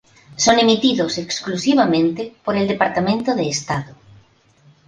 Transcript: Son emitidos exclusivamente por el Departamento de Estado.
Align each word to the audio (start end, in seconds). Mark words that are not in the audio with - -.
Son 0.43 0.55
emitidos 0.65 1.19
exclusivamente 1.19 2.21
por 2.43 2.55
el 2.57 2.67
Departamento 2.67 3.35
de 3.35 3.47
Estado. 3.47 3.93